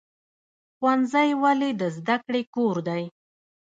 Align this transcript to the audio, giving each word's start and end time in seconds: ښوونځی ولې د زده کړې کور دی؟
ښوونځی 0.77 1.29
ولې 1.41 1.69
د 1.81 1.81
زده 1.97 2.15
کړې 2.25 2.41
کور 2.55 2.75
دی؟ 2.87 3.03